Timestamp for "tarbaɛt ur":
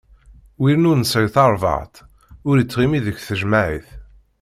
1.35-2.55